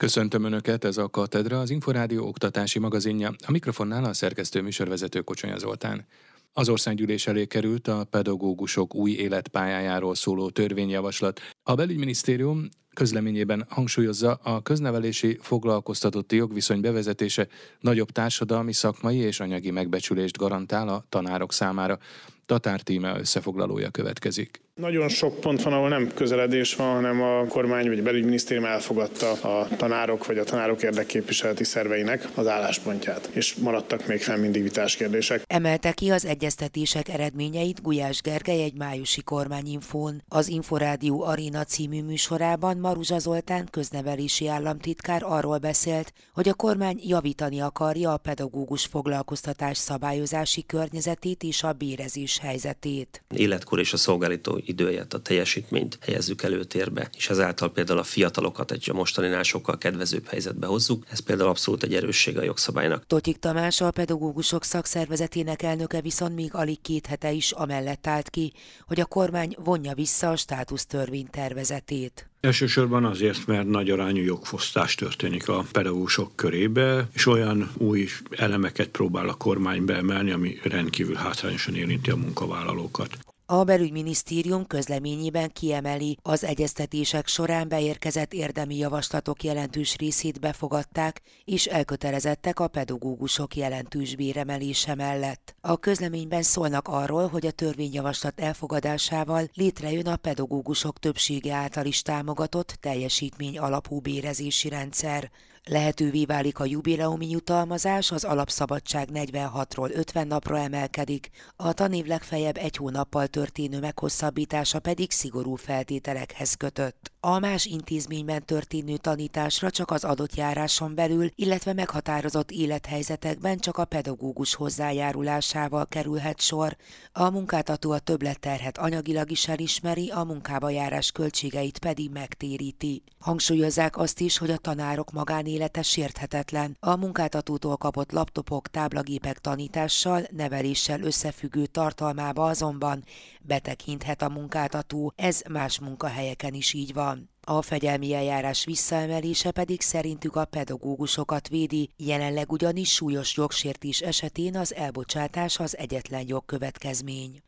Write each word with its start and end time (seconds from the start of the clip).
Köszöntöm 0.00 0.44
Önöket, 0.44 0.84
ez 0.84 0.96
a 0.96 1.08
Katedra, 1.08 1.60
az 1.60 1.70
Inforádió 1.70 2.26
oktatási 2.26 2.78
magazinja. 2.78 3.34
A 3.46 3.50
mikrofonnál 3.50 4.04
a 4.04 4.12
szerkesztő 4.12 4.62
műsorvezető 4.62 5.20
Kocsonya 5.20 5.58
Zoltán. 5.58 6.06
Az 6.52 6.68
országgyűlés 6.68 7.26
elé 7.26 7.46
került 7.46 7.88
a 7.88 8.04
pedagógusok 8.04 8.94
új 8.94 9.10
életpályájáról 9.10 10.14
szóló 10.14 10.50
törvényjavaslat. 10.50 11.40
A 11.62 11.74
belügyminisztérium 11.74 12.68
közleményében 12.94 13.66
hangsúlyozza, 13.68 14.32
a 14.32 14.62
köznevelési 14.62 15.38
foglalkoztatotti 15.40 16.36
jogviszony 16.36 16.80
bevezetése 16.80 17.48
nagyobb 17.80 18.10
társadalmi, 18.10 18.72
szakmai 18.72 19.16
és 19.16 19.40
anyagi 19.40 19.70
megbecsülést 19.70 20.36
garantál 20.36 20.88
a 20.88 21.04
tanárok 21.08 21.52
számára. 21.52 21.98
Tatár 22.46 22.80
Tíme 22.80 23.18
összefoglalója 23.18 23.90
következik. 23.90 24.60
Nagyon 24.80 25.08
sok 25.08 25.40
pont 25.40 25.62
van, 25.62 25.72
ahol 25.72 25.88
nem 25.88 26.10
közeledés 26.14 26.74
van, 26.74 26.94
hanem 26.94 27.22
a 27.22 27.44
kormány 27.46 27.88
vagy 27.88 27.98
a 27.98 28.02
belügyminisztérium 28.02 28.64
elfogadta 28.64 29.30
a 29.30 29.68
tanárok 29.76 30.26
vagy 30.26 30.38
a 30.38 30.44
tanárok 30.44 30.82
érdekképviseleti 30.82 31.64
szerveinek 31.64 32.28
az 32.34 32.46
álláspontját, 32.46 33.30
és 33.32 33.54
maradtak 33.54 34.06
még 34.06 34.22
fenn 34.22 34.40
mindig 34.40 34.62
vitás 34.62 34.96
kérdések. 34.96 35.42
Emelte 35.46 35.92
ki 35.92 36.10
az 36.10 36.24
egyeztetések 36.24 37.08
eredményeit 37.08 37.82
Gulyás 37.82 38.20
Gergely 38.20 38.62
egy 38.62 38.74
májusi 38.74 39.22
kormányinfón. 39.22 40.22
Az 40.28 40.48
Inforádió 40.48 41.22
Aréna 41.22 41.64
című 41.64 42.02
műsorában 42.02 42.76
Maruzsa 42.76 43.18
Zoltán 43.18 43.68
köznevelési 43.70 44.48
államtitkár 44.48 45.22
arról 45.24 45.58
beszélt, 45.58 46.12
hogy 46.34 46.48
a 46.48 46.54
kormány 46.54 47.00
javítani 47.02 47.60
akarja 47.60 48.12
a 48.12 48.16
pedagógus 48.16 48.84
foglalkoztatás 48.84 49.76
szabályozási 49.76 50.64
környezetét 50.66 51.42
és 51.42 51.62
a 51.62 51.72
bérezés 51.72 52.38
helyzetét. 52.38 53.22
Életkor 53.36 53.78
és 53.78 53.92
a 53.92 53.96
szolgáltató 53.96 54.60
időjét, 54.70 55.14
a 55.14 55.22
teljesítményt 55.22 55.98
helyezzük 56.00 56.42
előtérbe, 56.42 57.10
és 57.16 57.30
ezáltal 57.30 57.72
például 57.72 57.98
a 57.98 58.02
fiatalokat 58.02 58.72
egy 58.72 58.90
mostaninál 58.92 59.42
sokkal 59.42 59.78
kedvezőbb 59.78 60.26
helyzetbe 60.26 60.66
hozzuk. 60.66 61.04
Ez 61.10 61.18
például 61.18 61.48
abszolút 61.48 61.82
egy 61.82 61.94
erősség 61.94 62.38
a 62.38 62.42
jogszabálynak. 62.42 63.06
Totyik 63.06 63.38
Tamás, 63.38 63.80
a 63.80 63.90
pedagógusok 63.90 64.64
szakszervezetének 64.64 65.62
elnöke 65.62 66.00
viszont 66.00 66.34
még 66.34 66.54
alig 66.54 66.80
két 66.80 67.06
hete 67.06 67.32
is 67.32 67.50
amellett 67.50 68.06
állt 68.06 68.30
ki, 68.30 68.52
hogy 68.86 69.00
a 69.00 69.04
kormány 69.04 69.56
vonja 69.64 69.94
vissza 69.94 70.30
a 70.30 70.36
státusztörvény 70.36 71.28
tervezetét. 71.30 72.30
Elsősorban 72.40 73.04
azért, 73.04 73.46
mert 73.46 73.68
nagy 73.68 73.90
arányú 73.90 74.22
jogfosztás 74.22 74.94
történik 74.94 75.48
a 75.48 75.64
pedagógusok 75.72 76.36
körébe, 76.36 77.08
és 77.12 77.26
olyan 77.26 77.70
új 77.76 78.08
elemeket 78.30 78.88
próbál 78.88 79.28
a 79.28 79.34
kormány 79.34 79.84
beemelni, 79.84 80.30
ami 80.30 80.58
rendkívül 80.62 81.14
hátrányosan 81.14 81.74
érinti 81.74 82.10
a 82.10 82.16
munkavállalókat. 82.16 83.18
A 83.52 83.64
belügyminisztérium 83.64 84.66
közleményében 84.66 85.52
kiemeli, 85.52 86.18
az 86.22 86.44
egyeztetések 86.44 87.26
során 87.26 87.68
beérkezett 87.68 88.32
érdemi 88.32 88.76
javaslatok 88.76 89.42
jelentős 89.42 89.96
részét 89.96 90.40
befogadták, 90.40 91.20
és 91.44 91.66
elkötelezettek 91.66 92.60
a 92.60 92.68
pedagógusok 92.68 93.56
jelentős 93.56 94.16
béremelése 94.16 94.94
mellett. 94.94 95.54
A 95.60 95.76
közleményben 95.76 96.42
szólnak 96.42 96.88
arról, 96.88 97.28
hogy 97.28 97.46
a 97.46 97.50
törvényjavaslat 97.50 98.40
elfogadásával 98.40 99.48
létrejön 99.54 100.06
a 100.06 100.16
pedagógusok 100.16 100.98
többsége 100.98 101.54
által 101.54 101.84
is 101.84 102.02
támogatott 102.02 102.76
teljesítmény 102.80 103.58
alapú 103.58 104.00
bérezési 104.00 104.68
rendszer. 104.68 105.30
Lehetővé 105.64 106.24
válik 106.24 106.58
a 106.58 106.64
jubileumi 106.64 107.30
jutalmazás, 107.30 108.10
az 108.10 108.24
alapszabadság 108.24 109.08
46-ról 109.14 109.94
50 109.94 110.26
napra 110.26 110.58
emelkedik, 110.58 111.30
a 111.56 111.72
tanév 111.72 112.06
legfeljebb 112.06 112.56
egy 112.56 112.76
hónappal 112.76 113.26
történő 113.26 113.80
meghosszabbítása 113.80 114.80
pedig 114.80 115.10
szigorú 115.10 115.54
feltételekhez 115.54 116.54
kötött. 116.54 117.12
A 117.20 117.38
más 117.38 117.64
intézményben 117.64 118.44
történő 118.44 118.96
tanításra 118.96 119.70
csak 119.70 119.90
az 119.90 120.04
adott 120.04 120.34
járáson 120.34 120.94
belül, 120.94 121.28
illetve 121.34 121.72
meghatározott 121.72 122.50
élethelyzetekben 122.50 123.58
csak 123.58 123.78
a 123.78 123.84
pedagógus 123.84 124.54
hozzájárulásával 124.54 125.86
kerülhet 125.86 126.40
sor. 126.40 126.76
A 127.12 127.30
munkáltató 127.30 127.90
a 127.90 127.98
többletterhet 127.98 128.78
anyagilag 128.78 129.30
is 129.30 129.48
elismeri, 129.48 130.10
a 130.10 130.24
munkába 130.24 130.70
járás 130.70 131.12
költségeit 131.12 131.78
pedig 131.78 132.10
megtéríti. 132.10 133.02
Hangsúlyozzák 133.18 133.96
azt 133.96 134.20
is, 134.20 134.38
hogy 134.38 134.50
a 134.50 134.56
tanárok 134.56 135.12
magánélete 135.50 135.82
sérthetetlen. 135.82 136.76
A 136.80 136.96
munkáltatótól 136.96 137.76
kapott 137.76 138.12
laptopok, 138.12 138.68
táblagépek 138.68 139.38
tanítással, 139.38 140.22
neveléssel 140.30 141.02
összefüggő 141.02 141.66
tartalmába 141.66 142.48
azonban 142.48 143.04
betekinthet 143.40 144.22
a 144.22 144.28
munkáltató, 144.28 145.12
ez 145.16 145.40
más 145.48 145.80
munkahelyeken 145.80 146.54
is 146.54 146.72
így 146.72 146.92
van. 146.92 147.30
A 147.46 147.62
fegyelmi 147.62 148.14
eljárás 148.14 148.64
visszaemelése 148.64 149.50
pedig 149.50 149.80
szerintük 149.80 150.36
a 150.36 150.44
pedagógusokat 150.44 151.48
védi, 151.48 151.90
jelenleg 151.96 152.52
ugyanis 152.52 152.92
súlyos 152.92 153.36
jogsértés 153.36 154.00
esetén 154.00 154.56
az 154.56 154.74
elbocsátás 154.74 155.58
az 155.58 155.76
egyetlen 155.76 156.24
jogkövetkezmény. 156.26 157.42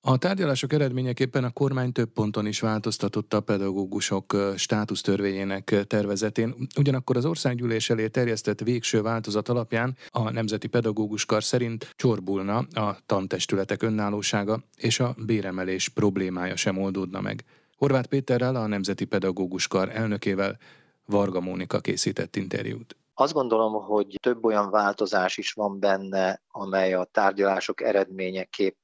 A 0.00 0.16
tárgyalások 0.16 0.72
eredményeképpen 0.72 1.44
a 1.44 1.50
kormány 1.50 1.92
több 1.92 2.08
ponton 2.12 2.46
is 2.46 2.60
változtatott 2.60 3.34
a 3.34 3.40
pedagógusok 3.40 4.36
státusztörvényének 4.56 5.84
tervezetén, 5.86 6.54
ugyanakkor 6.78 7.16
az 7.16 7.24
országgyűlés 7.24 7.90
elé 7.90 8.08
terjesztett 8.08 8.60
végső 8.60 9.02
változat 9.02 9.48
alapján 9.48 9.96
a 10.10 10.30
Nemzeti 10.30 10.66
Pedagóguskar 10.66 11.44
szerint 11.44 11.92
csorbulna 11.96 12.56
a 12.56 12.96
tantestületek 13.06 13.82
önállósága, 13.82 14.60
és 14.76 15.00
a 15.00 15.14
béremelés 15.26 15.88
problémája 15.88 16.56
sem 16.56 16.78
oldódna 16.78 17.20
meg. 17.20 17.44
Horváth 17.76 18.08
Péterrel, 18.08 18.56
a 18.56 18.66
Nemzeti 18.66 19.04
Pedagóguskar 19.04 19.88
elnökével 19.88 20.58
Varga 21.04 21.40
Mónika 21.40 21.80
készített 21.80 22.36
interjút. 22.36 22.96
Azt 23.14 23.32
gondolom, 23.32 23.72
hogy 23.72 24.18
több 24.22 24.44
olyan 24.44 24.70
változás 24.70 25.36
is 25.36 25.52
van 25.52 25.78
benne, 25.78 26.42
amely 26.48 26.94
a 26.94 27.04
tárgyalások 27.04 27.80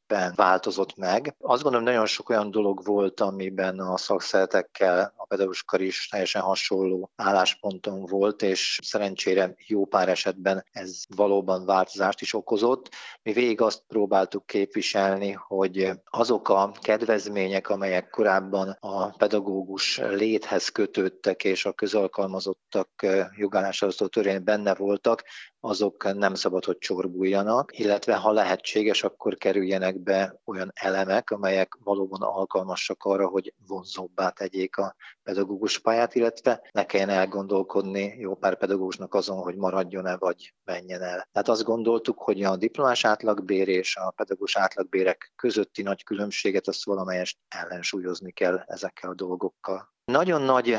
eredményeképpen 0.06 0.32
változott 0.36 0.96
meg. 0.96 1.34
Azt 1.40 1.62
gondolom, 1.62 1.86
nagyon 1.86 2.06
sok 2.06 2.28
olyan 2.28 2.50
dolog 2.50 2.84
volt, 2.84 3.20
amiben 3.20 3.78
a 3.78 3.96
szakszeretekkel 3.96 5.12
a 5.16 5.26
pedagóguskar 5.26 5.80
is 5.80 6.08
teljesen 6.08 6.42
hasonló 6.42 7.10
állásponton 7.16 8.06
volt, 8.06 8.42
és 8.42 8.78
szerencsére 8.82 9.54
jó 9.66 9.84
pár 9.84 10.08
esetben 10.08 10.64
ez 10.72 11.02
valóban 11.16 11.64
változást 11.64 12.20
is 12.20 12.34
okozott. 12.34 12.90
Mi 13.22 13.32
végig 13.32 13.60
azt 13.60 13.82
próbáltuk 13.88 14.46
képviselni, 14.46 15.32
hogy 15.32 15.90
azok 16.04 16.48
a 16.48 16.72
kedvezmények, 16.80 17.68
amelyek 17.68 18.10
korábban 18.10 18.76
a 18.80 19.06
pedagógus 19.06 19.98
léthez 19.98 20.68
kötődtek, 20.68 21.44
és 21.44 21.64
a 21.64 21.72
közalkalmazottak 21.72 22.88
jogállásához 23.36 23.96
törvény 24.10 24.44
benne 24.44 24.74
voltak, 24.74 25.22
azok 25.64 26.14
nem 26.14 26.34
szabad, 26.34 26.64
hogy 26.64 26.78
csorbuljanak, 26.78 27.78
illetve 27.78 28.14
ha 28.14 28.32
lehetséges, 28.32 29.02
akkor 29.02 29.34
kerüljenek 29.34 30.00
be 30.00 30.40
olyan 30.44 30.70
elemek, 30.74 31.30
amelyek 31.30 31.78
valóban 31.84 32.22
alkalmasak 32.22 33.04
arra, 33.04 33.26
hogy 33.28 33.54
vonzóbbá 33.66 34.30
tegyék 34.30 34.76
a 34.76 34.94
pedagógus 35.22 35.78
pályát, 35.78 36.14
illetve 36.14 36.68
ne 36.72 36.86
kelljen 36.86 37.08
elgondolkodni 37.08 38.14
jó 38.18 38.34
pár 38.34 38.56
pedagógusnak 38.56 39.14
azon, 39.14 39.36
hogy 39.36 39.56
maradjon-e 39.56 40.16
vagy 40.16 40.54
menjen 40.64 41.02
el. 41.02 41.28
Tehát 41.32 41.48
azt 41.48 41.64
gondoltuk, 41.64 42.18
hogy 42.18 42.42
a 42.42 42.56
diplomás 42.56 43.04
átlagbér 43.04 43.68
és 43.68 43.96
a 43.96 44.10
pedagógus 44.10 44.56
átlagbérek 44.56 45.32
közötti 45.36 45.82
nagy 45.82 46.04
különbséget 46.04 46.68
azt 46.68 46.84
valamelyest 46.84 47.38
ellensúlyozni 47.48 48.32
kell 48.32 48.62
ezekkel 48.66 49.10
a 49.10 49.14
dolgokkal. 49.14 49.93
Nagyon 50.04 50.42
nagy 50.42 50.76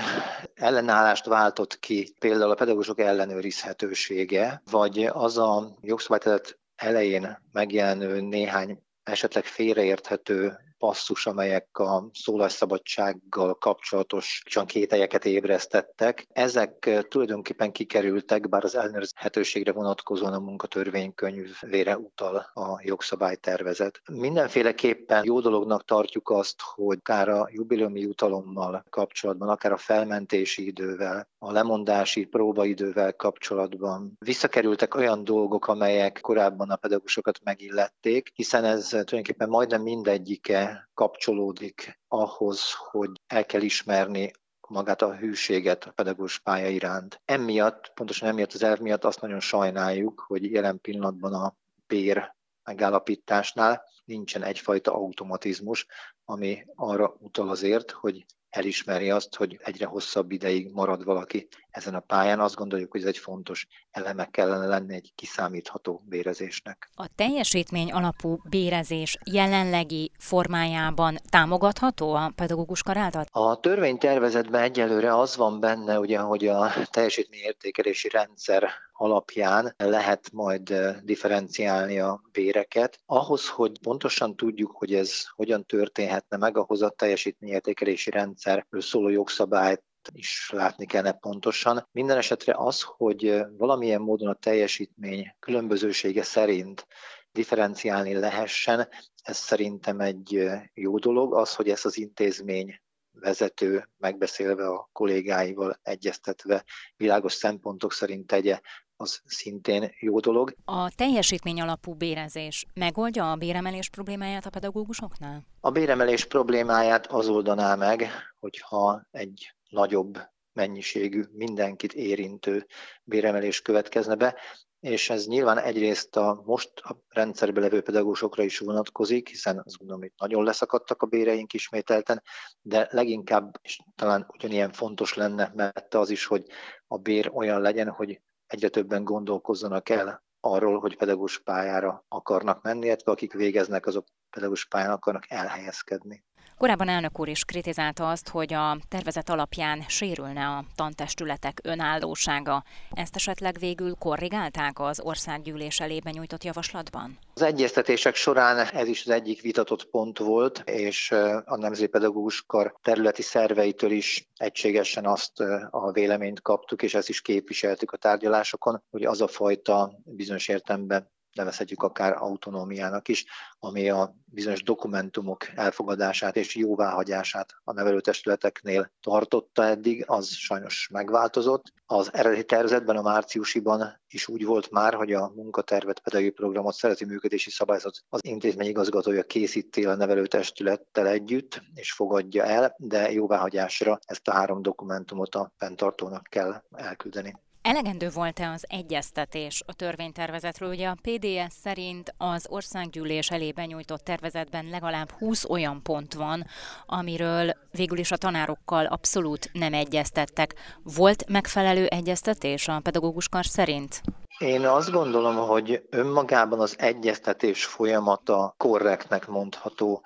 ellenállást 0.53 1.25
váltott 1.25 1.79
ki 1.79 2.15
például 2.19 2.51
a 2.51 2.55
pedagógusok 2.55 2.99
ellenőrizhetősége, 2.99 4.61
vagy 4.71 5.05
az 5.05 5.37
a 5.37 5.77
jogszabályteret 5.81 6.59
elején 6.75 7.39
megjelenő 7.51 8.21
néhány 8.21 8.83
esetleg 9.03 9.45
félreérthető 9.45 10.59
passzus, 10.77 11.25
amelyek 11.25 11.77
a 11.77 12.09
szólásszabadsággal 12.13 13.53
kapcsolatos 13.53 14.43
kételyeket 14.65 15.25
ébresztettek. 15.25 16.27
Ezek 16.29 16.89
tulajdonképpen 17.07 17.71
kikerültek, 17.71 18.49
bár 18.49 18.63
az 18.63 18.75
ellenőrzhetőségre 18.75 19.71
vonatkozóan 19.71 20.33
a 20.33 20.39
munkatörvénykönyvére 20.39 21.97
utal 21.97 22.35
a 22.53 22.81
jogszabálytervezet. 22.83 24.01
Mindenféleképpen 24.11 25.23
jó 25.23 25.39
dolognak 25.39 25.85
tartjuk 25.85 26.29
azt, 26.29 26.61
hogy 26.61 26.97
akár 26.99 27.29
a 27.29 27.49
jubileumi 27.51 27.99
jutalommal 27.99 28.85
kapcsolatban, 28.89 29.49
akár 29.49 29.71
a 29.71 29.77
felmentési 29.77 30.65
idővel, 30.65 31.27
a 31.37 31.51
lemondási 31.51 32.25
próbaidővel 32.25 33.13
kapcsolatban 33.13 34.15
visszakerültek 34.19 34.95
olyan 34.95 35.23
dolgok, 35.23 35.67
amelyek 35.67 36.19
korábban 36.21 36.69
a 36.69 36.75
pedagógusokat 36.75 37.39
megillették, 37.43 38.31
hiszen 38.35 38.63
ez 38.63 38.87
tulajdonképpen 38.87 39.49
majdnem 39.49 39.81
mindegyike 39.81 40.64
kapcsolódik 40.93 41.99
ahhoz, 42.07 42.73
hogy 42.89 43.11
el 43.27 43.45
kell 43.45 43.61
ismerni 43.61 44.31
magát 44.67 45.01
a 45.01 45.15
hűséget 45.15 45.83
a 45.83 45.91
pedagógus 45.91 46.39
pálya 46.39 46.67
iránt. 46.67 47.21
Emiatt, 47.25 47.91
pontosan 47.93 48.29
emiatt 48.29 48.53
az 48.53 48.63
elv 48.63 48.79
miatt 48.79 49.03
azt 49.03 49.21
nagyon 49.21 49.39
sajnáljuk, 49.39 50.23
hogy 50.27 50.51
jelen 50.51 50.81
pillanatban 50.81 51.33
a 51.33 51.55
bér 51.87 52.35
megállapításnál 52.63 53.83
nincsen 54.05 54.43
egyfajta 54.43 54.93
automatizmus, 54.93 55.85
ami 56.25 56.65
arra 56.75 57.15
utal 57.19 57.49
azért, 57.49 57.91
hogy 57.91 58.25
elismeri 58.55 59.09
azt, 59.09 59.35
hogy 59.35 59.59
egyre 59.63 59.85
hosszabb 59.85 60.31
ideig 60.31 60.71
marad 60.73 61.03
valaki 61.03 61.47
ezen 61.69 61.95
a 61.95 61.99
pályán. 61.99 62.39
Azt 62.39 62.55
gondoljuk, 62.55 62.91
hogy 62.91 63.01
ez 63.01 63.07
egy 63.07 63.17
fontos 63.17 63.67
eleme 63.91 64.25
kellene 64.25 64.65
lenni 64.65 64.93
egy 64.95 65.11
kiszámítható 65.15 66.03
bérezésnek. 66.05 66.89
A 66.95 67.07
teljesítmény 67.15 67.91
alapú 67.91 68.39
bérezés 68.49 69.17
jelenlegi 69.31 70.11
formájában 70.17 71.17
támogatható 71.29 72.13
a 72.13 72.31
pedagógus 72.35 72.83
karáltat? 72.83 73.27
A 73.31 73.59
törvénytervezetben 73.59 74.61
egyelőre 74.61 75.17
az 75.17 75.35
van 75.35 75.59
benne, 75.59 75.99
ugye, 75.99 76.19
hogy 76.19 76.47
a 76.47 76.71
teljesítményértékelési 76.91 78.09
rendszer 78.09 78.69
alapján 78.97 79.73
lehet 79.77 80.31
majd 80.31 80.73
differenciálni 81.03 81.99
a 81.99 82.21
béreket. 82.31 82.99
Ahhoz, 83.05 83.49
hogy 83.49 83.79
pontosan 83.79 84.35
tudjuk, 84.35 84.71
hogy 84.71 84.93
ez 84.93 85.23
hogyan 85.35 85.65
történhetne 85.65 86.37
meg, 86.37 86.57
ahhoz 86.57 86.81
a 86.81 86.89
teljesítményértékelési 86.89 88.09
rendszerről 88.09 88.81
szóló 88.81 89.09
jogszabályt 89.09 89.83
is 90.13 90.49
látni 90.53 90.85
kellene 90.85 91.11
pontosan. 91.11 91.87
Minden 91.91 92.17
esetre 92.17 92.53
az, 92.57 92.81
hogy 92.81 93.41
valamilyen 93.57 94.01
módon 94.01 94.27
a 94.27 94.33
teljesítmény 94.33 95.35
különbözősége 95.39 96.23
szerint 96.23 96.87
differenciálni 97.31 98.13
lehessen, 98.13 98.87
ez 99.23 99.37
szerintem 99.37 99.99
egy 99.99 100.49
jó 100.73 100.97
dolog. 100.97 101.33
Az, 101.33 101.55
hogy 101.55 101.69
ezt 101.69 101.85
az 101.85 101.97
intézmény 101.97 102.79
vezető 103.11 103.89
megbeszélve 103.97 104.67
a 104.67 104.89
kollégáival, 104.91 105.79
egyeztetve 105.83 106.63
világos 106.97 107.33
szempontok 107.33 107.93
szerint 107.93 108.27
tegye, 108.27 108.59
az 108.97 109.21
szintén 109.25 109.91
jó 109.99 110.19
dolog. 110.19 110.55
A 110.65 110.89
teljesítmény 110.95 111.61
alapú 111.61 111.93
bérezés 111.93 112.65
megoldja 112.73 113.31
a 113.31 113.35
béremelés 113.35 113.89
problémáját 113.89 114.45
a 114.45 114.49
pedagógusoknál? 114.49 115.45
A 115.59 115.71
béremelés 115.71 116.25
problémáját 116.25 117.07
az 117.07 117.27
oldaná 117.27 117.75
meg, 117.75 118.09
hogyha 118.39 119.07
egy 119.11 119.55
nagyobb 119.69 120.19
mennyiségű, 120.53 121.23
mindenkit 121.31 121.93
érintő 121.93 122.65
béremelés 123.03 123.61
következne 123.61 124.15
be, 124.15 124.35
és 124.79 125.09
ez 125.09 125.27
nyilván 125.27 125.57
egyrészt 125.57 126.15
a 126.15 126.41
most 126.45 126.71
a 126.75 126.97
rendszerbe 127.09 127.59
levő 127.59 127.81
pedagógusokra 127.81 128.43
is 128.43 128.59
vonatkozik, 128.59 129.29
hiszen 129.29 129.61
azt 129.65 129.77
gondolom, 129.77 130.01
hogy 130.01 130.11
nagyon 130.17 130.43
leszakadtak 130.43 131.01
a 131.01 131.05
béreink 131.05 131.53
ismételten, 131.53 132.23
de 132.61 132.87
leginkább, 132.91 133.59
és 133.61 133.79
talán 133.95 134.25
ugyanilyen 134.33 134.71
fontos 134.71 135.13
lenne 135.13 135.51
mert 135.55 135.93
az 135.93 136.09
is, 136.09 136.25
hogy 136.25 136.45
a 136.87 136.97
bér 136.97 137.31
olyan 137.33 137.61
legyen, 137.61 137.89
hogy 137.89 138.21
egyre 138.47 138.69
többen 138.69 139.03
gondolkozzanak 139.03 139.89
el 139.89 140.23
arról, 140.39 140.79
hogy 140.79 140.97
pedagógus 140.97 141.39
pályára 141.39 142.05
akarnak 142.07 142.61
menni, 142.61 142.85
illetve 142.85 143.11
akik 143.11 143.33
végeznek, 143.33 143.85
azok 143.85 144.05
pedagógus 144.29 144.65
pályán 144.65 144.91
akarnak 144.91 145.31
elhelyezkedni. 145.31 146.23
Korábban 146.57 146.89
elnök 146.89 147.19
úr 147.19 147.27
is 147.27 147.45
kritizálta 147.45 148.09
azt, 148.09 148.29
hogy 148.29 148.53
a 148.53 148.77
tervezet 148.87 149.29
alapján 149.29 149.83
sérülne 149.87 150.47
a 150.47 150.63
tantestületek 150.75 151.59
önállósága. 151.63 152.63
Ezt 152.91 153.15
esetleg 153.15 153.57
végül 153.59 153.95
korrigálták 153.99 154.79
az 154.79 154.99
országgyűlés 154.99 155.79
elébe 155.79 156.11
nyújtott 156.11 156.43
javaslatban? 156.43 157.17
Az 157.33 157.41
egyeztetések 157.41 158.15
során 158.15 158.67
ez 158.67 158.87
is 158.87 159.05
az 159.05 159.11
egyik 159.11 159.41
vitatott 159.41 159.85
pont 159.85 160.17
volt, 160.17 160.61
és 160.65 161.11
a 161.45 161.55
Nemzeti 161.55 161.87
Pedagógus 161.87 162.43
Kar 162.47 162.75
területi 162.81 163.21
szerveitől 163.21 163.91
is 163.91 164.29
egységesen 164.35 165.05
azt 165.05 165.39
a 165.69 165.91
véleményt 165.91 166.41
kaptuk, 166.41 166.83
és 166.83 166.93
ezt 166.93 167.09
is 167.09 167.21
képviseltük 167.21 167.91
a 167.91 167.97
tárgyalásokon, 167.97 168.83
hogy 168.89 169.03
az 169.03 169.21
a 169.21 169.27
fajta 169.27 169.93
bizonyos 170.03 170.47
értelemben 170.47 171.13
nevezhetjük 171.35 171.83
akár 171.83 172.13
autonómiának 172.17 173.07
is, 173.07 173.25
ami 173.59 173.89
a 173.89 174.15
bizonyos 174.25 174.63
dokumentumok 174.63 175.47
elfogadását 175.55 176.35
és 176.35 176.55
jóváhagyását 176.55 177.53
a 177.63 177.73
nevelőtestületeknél 177.73 178.91
tartotta 179.01 179.63
eddig, 179.63 180.03
az 180.07 180.27
sajnos 180.27 180.89
megváltozott. 180.91 181.73
Az 181.85 182.13
eredeti 182.13 182.43
tervezetben 182.43 182.97
a 182.97 183.01
márciusiban 183.01 184.01
is 184.07 184.27
úgy 184.27 184.45
volt 184.45 184.71
már, 184.71 184.93
hogy 184.93 185.13
a 185.13 185.31
munkatervet, 185.35 185.99
pedagógiai 185.99 186.33
programot, 186.33 186.73
szereti 186.73 187.05
működési 187.05 187.49
szabályzat 187.49 187.99
az 188.09 188.19
intézmény 188.23 188.67
igazgatója 188.67 189.23
készíti 189.23 189.85
a 189.85 189.95
nevelőtestülettel 189.95 191.07
együtt, 191.07 191.61
és 191.73 191.91
fogadja 191.91 192.43
el, 192.43 192.75
de 192.77 193.11
jóváhagyásra 193.11 193.99
ezt 194.05 194.27
a 194.27 194.33
három 194.33 194.61
dokumentumot 194.61 195.35
a 195.35 195.51
fenntartónak 195.57 196.23
kell 196.29 196.63
elküldeni. 196.71 197.43
Elegendő 197.67 198.09
volt-e 198.13 198.49
az 198.49 198.65
egyeztetés 198.67 199.63
a 199.65 199.73
törvénytervezetről? 199.73 200.69
Ugye 200.69 200.87
a 200.87 200.97
PDS 201.01 201.53
szerint 201.63 202.13
az 202.17 202.45
országgyűlés 202.49 203.29
elébe 203.31 203.65
nyújtott 203.65 204.03
tervezetben 204.03 204.65
legalább 204.69 205.11
20 205.11 205.49
olyan 205.49 205.81
pont 205.83 206.13
van, 206.13 206.45
amiről 206.85 207.53
végül 207.71 207.97
is 207.97 208.11
a 208.11 208.17
tanárokkal 208.17 208.85
abszolút 208.85 209.49
nem 209.53 209.73
egyeztettek. 209.73 210.53
Volt 210.83 211.29
megfelelő 211.29 211.85
egyeztetés 211.85 212.67
a 212.67 212.79
pedagógus 212.83 213.29
kar 213.29 213.45
szerint? 213.45 214.01
Én 214.37 214.65
azt 214.65 214.91
gondolom, 214.91 215.35
hogy 215.35 215.81
önmagában 215.89 216.59
az 216.59 216.75
egyeztetés 216.79 217.65
folyamata 217.65 218.55
korrektnek 218.57 219.27
mondható. 219.27 220.03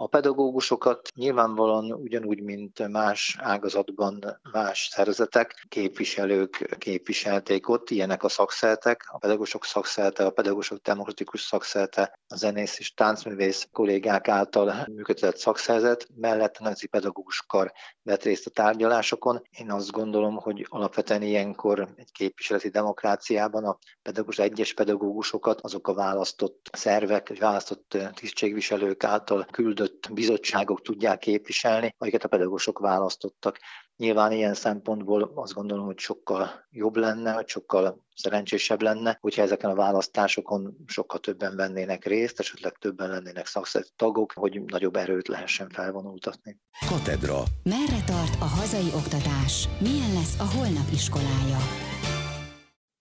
A 0.00 0.06
pedagógusokat 0.06 1.08
nyilvánvalóan 1.14 1.92
ugyanúgy, 1.92 2.42
mint 2.42 2.88
más 2.88 3.36
ágazatban 3.40 4.40
más 4.52 4.88
szervezetek, 4.92 5.64
képviselők 5.68 6.76
képviselték 6.78 7.68
ott, 7.68 7.90
ilyenek 7.90 8.22
a 8.22 8.28
szakszeltek, 8.28 9.04
a 9.12 9.18
pedagógusok 9.18 9.64
szakszelte, 9.64 10.24
a 10.24 10.30
pedagógusok 10.30 10.78
demokratikus 10.78 11.40
szakszelte, 11.40 12.18
a 12.28 12.36
zenész 12.36 12.78
és 12.78 12.94
táncművész 12.94 13.68
kollégák 13.72 14.28
által 14.28 14.86
működtetett 14.86 15.36
szakszerzet, 15.36 16.08
mellett 16.14 16.56
a 16.56 16.62
nemzeti 16.62 16.86
pedagógus 16.86 17.44
kar 17.46 17.72
vett 18.02 18.22
részt 18.22 18.46
a 18.46 18.50
tárgyalásokon. 18.50 19.42
Én 19.50 19.70
azt 19.70 19.90
gondolom, 19.90 20.36
hogy 20.36 20.66
alapvetően 20.68 21.22
ilyenkor 21.22 21.88
egy 21.96 22.12
képviseleti 22.12 22.68
demokráciában 22.68 23.64
a 23.64 23.78
pedagógus, 24.02 24.38
egyes 24.38 24.74
pedagógusokat 24.74 25.60
azok 25.60 25.88
a 25.88 25.94
választott 25.94 26.68
szervek, 26.72 27.38
választott 27.38 27.96
tisztségviselők 28.14 29.04
által 29.04 29.46
küldött 29.50 29.86
küldött 29.88 30.12
bizottságok 30.12 30.82
tudják 30.82 31.18
képviselni, 31.18 31.94
amiket 31.98 32.24
a 32.24 32.28
pedagógusok 32.28 32.78
választottak. 32.78 33.58
Nyilván 33.96 34.32
ilyen 34.32 34.54
szempontból 34.54 35.32
azt 35.34 35.54
gondolom, 35.54 35.86
hogy 35.86 35.98
sokkal 35.98 36.66
jobb 36.70 36.96
lenne, 36.96 37.32
hogy 37.32 37.48
sokkal 37.48 38.06
szerencsésebb 38.14 38.82
lenne, 38.82 39.18
hogyha 39.20 39.42
ezeken 39.42 39.70
a 39.70 39.74
választásokon 39.74 40.76
sokkal 40.86 41.18
többen 41.18 41.56
vennének 41.56 42.04
részt, 42.04 42.40
esetleg 42.40 42.72
többen 42.72 43.08
lennének 43.08 43.46
szakszerű 43.46 43.84
tagok, 43.96 44.32
hogy 44.32 44.62
nagyobb 44.64 44.96
erőt 44.96 45.28
lehessen 45.28 45.68
felvonultatni. 45.68 46.58
Katedra. 46.88 47.42
Merre 47.62 48.04
tart 48.06 48.34
a 48.40 48.44
hazai 48.44 48.90
oktatás? 48.94 49.68
Milyen 49.80 50.12
lesz 50.12 50.38
a 50.38 50.56
holnap 50.56 50.88
iskolája? 50.92 51.87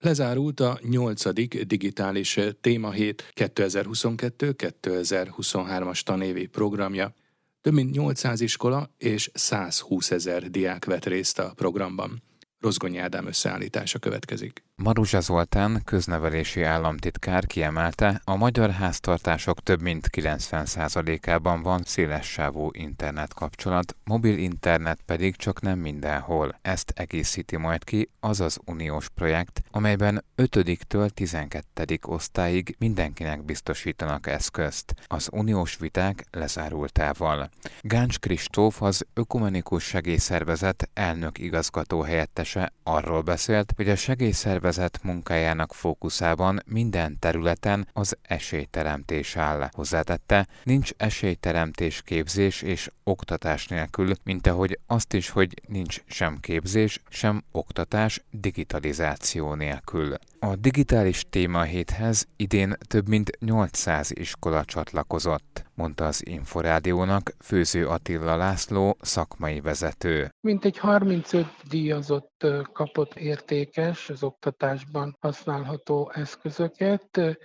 Lezárult 0.07 0.59
a 0.59 0.79
8. 0.89 1.33
digitális 1.67 2.39
témahét 2.61 3.31
2022-2023-as 3.35 6.01
tanévi 6.01 6.45
programja. 6.45 7.13
Több 7.61 7.73
mint 7.73 7.91
800 7.91 8.41
iskola 8.41 8.89
és 8.97 9.31
120 9.33 10.11
ezer 10.11 10.49
diák 10.49 10.85
vett 10.85 11.05
részt 11.05 11.39
a 11.39 11.51
programban. 11.55 12.23
Rozgonyi 12.59 12.97
Ádám 12.97 13.27
összeállítása 13.27 13.99
következik. 13.99 14.66
Maruzsa 14.83 15.19
Zoltán, 15.19 15.81
köznevelési 15.85 16.61
államtitkár 16.61 17.45
kiemelte, 17.45 18.21
a 18.23 18.35
magyar 18.35 18.69
háztartások 18.71 19.59
több 19.59 19.81
mint 19.81 20.09
90%-ában 20.11 21.61
van 21.61 21.81
szélessávú 21.85 22.69
internet 22.73 23.33
kapcsolat, 23.33 23.95
mobil 24.03 24.37
internet 24.37 24.99
pedig 25.05 25.35
csak 25.35 25.61
nem 25.61 25.79
mindenhol. 25.79 26.59
Ezt 26.61 26.93
egészíti 26.95 27.57
majd 27.57 27.83
ki 27.83 28.09
az 28.19 28.39
az 28.39 28.59
uniós 28.65 29.09
projekt, 29.09 29.61
amelyben 29.71 30.23
5-től 30.37 31.09
12. 31.09 31.99
osztályig 32.01 32.75
mindenkinek 32.79 33.43
biztosítanak 33.43 34.27
eszközt, 34.27 34.93
az 35.07 35.29
uniós 35.31 35.77
viták 35.77 36.25
lezárultával. 36.31 37.49
Gáncs 37.81 38.19
Kristóf 38.19 38.81
az 38.81 39.05
Ökumenikus 39.13 39.83
Segélyszervezet 39.83 40.89
elnök 40.93 41.37
igazgató 41.37 42.01
helyettese 42.01 42.73
arról 42.83 43.21
beszélt, 43.21 43.73
hogy 43.75 43.89
a 43.89 43.95
segélyszervezet 43.95 44.65
szervezet 44.71 45.03
munkájának 45.03 45.73
fókuszában 45.73 46.59
minden 46.65 47.19
területen 47.19 47.87
az 47.93 48.17
esélyteremtés 48.21 49.35
áll. 49.35 49.69
Hozzátette, 49.71 50.47
nincs 50.63 50.91
esélyteremtés 50.97 52.01
képzés 52.01 52.61
és 52.61 52.91
oktatás 53.03 53.67
nélkül, 53.67 54.13
mint 54.23 54.47
ahogy 54.47 54.79
azt 54.87 55.13
is, 55.13 55.29
hogy 55.29 55.61
nincs 55.67 56.01
sem 56.07 56.37
képzés, 56.39 57.01
sem 57.09 57.43
oktatás 57.51 58.23
digitalizáció 58.31 59.53
nélkül. 59.53 60.15
A 60.39 60.55
digitális 60.55 61.25
témahéthez 61.29 62.27
idén 62.35 62.73
több 62.87 63.07
mint 63.07 63.29
800 63.39 64.11
iskola 64.13 64.65
csatlakozott, 64.65 65.65
mondta 65.73 66.05
az 66.05 66.27
Inforádiónak 66.27 67.31
Főző 67.39 67.87
Attila 67.87 68.35
László 68.35 68.97
szakmai 68.99 69.61
vezető. 69.61 70.29
Mint 70.41 70.65
egy 70.65 70.77
35 70.77 71.45
díjazott 71.69 72.47
kapott 72.73 73.15
értékes 73.15 74.09
az 74.09 74.23
oktatásban 74.23 75.17
használható 75.19 76.11
eszközöket, 76.13 77.37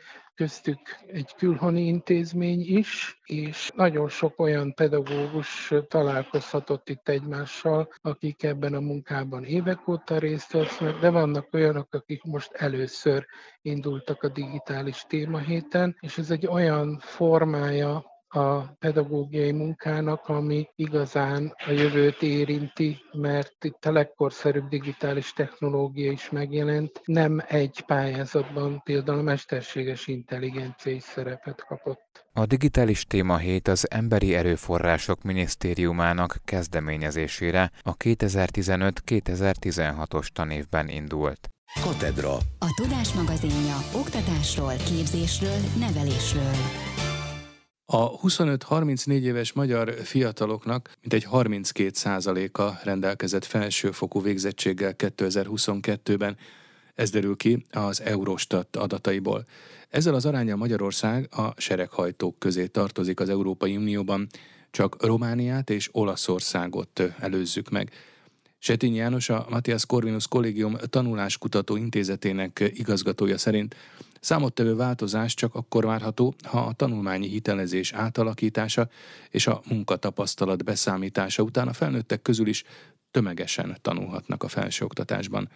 köztük 0.42 0.80
egy 1.06 1.34
külhoni 1.36 1.86
intézmény 1.86 2.60
is, 2.66 3.20
és 3.24 3.70
nagyon 3.74 4.08
sok 4.08 4.40
olyan 4.40 4.74
pedagógus 4.74 5.72
találkozhatott 5.88 6.88
itt 6.88 7.08
egymással, 7.08 7.88
akik 8.00 8.42
ebben 8.42 8.74
a 8.74 8.80
munkában 8.80 9.44
évek 9.44 9.88
óta 9.88 10.18
részt 10.18 10.52
vesznek, 10.52 10.98
de 10.98 11.10
vannak 11.10 11.48
olyanok, 11.52 11.94
akik 11.94 12.22
most 12.22 12.52
először 12.52 13.26
indultak 13.60 14.22
a 14.22 14.28
digitális 14.28 15.04
témahéten, 15.08 15.96
és 16.00 16.18
ez 16.18 16.30
egy 16.30 16.46
olyan 16.46 16.98
formája 16.98 18.11
a 18.34 18.74
pedagógiai 18.78 19.52
munkának, 19.52 20.28
ami 20.28 20.68
igazán 20.76 21.54
a 21.66 21.70
jövőt 21.70 22.22
érinti, 22.22 22.98
mert 23.12 23.64
itt 23.64 23.84
a 23.84 23.92
legkorszerűbb 23.92 24.68
digitális 24.68 25.32
technológia 25.32 26.10
is 26.10 26.30
megjelent. 26.30 27.00
Nem 27.04 27.42
egy 27.48 27.82
pályázatban 27.86 28.80
például 28.84 29.18
a 29.18 29.22
mesterséges 29.22 30.06
intelligencia 30.06 30.92
is 30.92 31.02
szerepet 31.02 31.64
kapott. 31.64 32.24
A 32.32 32.46
digitális 32.46 33.04
témahét 33.04 33.68
az 33.68 33.90
Emberi 33.90 34.34
Erőforrások 34.34 35.22
Minisztériumának 35.22 36.36
kezdeményezésére 36.44 37.70
a 37.82 37.96
2015-2016-os 37.96 40.26
tanévben 40.26 40.88
indult. 40.88 41.48
Katedra. 41.82 42.32
A 42.58 42.74
Tudás 42.76 43.12
magazinja 43.12 43.76
oktatásról, 43.94 44.72
képzésről, 44.72 45.58
nevelésről. 45.78 46.54
A 47.94 48.10
25-34 48.20 49.06
éves 49.08 49.52
magyar 49.52 49.94
fiataloknak 50.02 50.90
mintegy 51.00 51.26
32%-a 51.32 52.80
rendelkezett 52.84 53.44
felsőfokú 53.44 54.22
végzettséggel 54.22 54.94
2022-ben. 54.98 56.36
Ez 56.94 57.10
derül 57.10 57.36
ki 57.36 57.64
az 57.70 58.00
Eurostat 58.00 58.76
adataiból. 58.76 59.44
Ezzel 59.88 60.14
az 60.14 60.26
arányal 60.26 60.56
Magyarország 60.56 61.28
a 61.30 61.52
sereghajtók 61.56 62.38
közé 62.38 62.66
tartozik 62.66 63.20
az 63.20 63.28
Európai 63.28 63.76
Unióban, 63.76 64.26
csak 64.70 65.04
Romániát 65.04 65.70
és 65.70 65.88
Olaszországot 65.92 67.02
előzzük 67.18 67.70
meg. 67.70 67.90
Setény 68.64 68.94
János, 68.94 69.28
a 69.28 69.46
Matthias 69.48 69.86
Corvinus 69.86 70.28
Kollégium 70.28 70.76
tanuláskutató 70.90 71.76
intézetének 71.76 72.72
igazgatója 72.74 73.38
szerint 73.38 73.76
Számottevő 74.20 74.74
változás 74.74 75.34
csak 75.34 75.54
akkor 75.54 75.84
várható, 75.84 76.34
ha 76.44 76.60
a 76.60 76.72
tanulmányi 76.72 77.28
hitelezés 77.28 77.92
átalakítása 77.92 78.88
és 79.30 79.46
a 79.46 79.62
munkatapasztalat 79.68 80.64
beszámítása 80.64 81.42
után 81.42 81.68
a 81.68 81.72
felnőttek 81.72 82.22
közül 82.22 82.46
is 82.46 82.64
tömegesen 83.10 83.78
tanulhatnak 83.80 84.42
a 84.42 84.48
felsőoktatásban. 84.48 85.48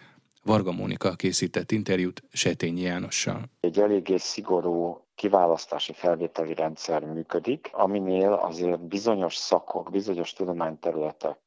Varga 0.47 0.71
Mónika 0.71 1.15
készített 1.15 1.71
interjút 1.71 2.23
Setényi 2.31 2.81
Jánossal. 2.81 3.41
Egy 3.59 3.79
eléggé 3.79 4.17
szigorú 4.17 5.01
kiválasztási 5.15 5.93
felvételi 5.93 6.53
rendszer 6.53 7.03
működik, 7.03 7.69
aminél 7.73 8.33
azért 8.33 8.79
bizonyos 8.79 9.35
szakok, 9.35 9.91
bizonyos 9.91 10.33
tudományterületek 10.33 11.37